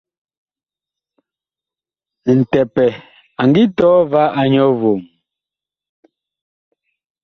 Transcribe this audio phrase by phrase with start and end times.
[2.39, 2.85] Ntɛpɛ
[3.41, 5.01] a ngi tɔɔ va a nyɔ vom.